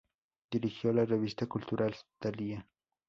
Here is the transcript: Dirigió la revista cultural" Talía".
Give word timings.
Dirigió 0.49 0.91
la 0.93 1.05
revista 1.05 1.45
cultural" 1.45 1.93
Talía". 2.17 2.67